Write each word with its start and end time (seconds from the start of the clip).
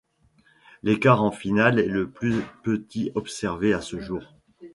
L'écart 0.81 1.21
en 1.21 1.29
finale 1.29 1.77
est 1.79 1.85
le 1.87 2.09
plus 2.09 2.41
petit 2.63 3.11
observé 3.13 3.71
à 3.71 3.81
ce 3.81 3.99
jour. 3.99 4.23